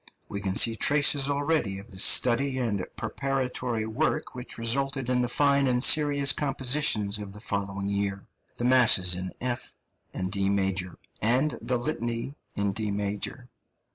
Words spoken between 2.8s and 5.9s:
preparatory work which resulted in the fine and